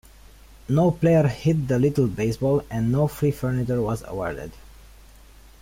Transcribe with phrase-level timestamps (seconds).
[0.67, 4.51] No player hit the little baseball, and no free furniture was awarded.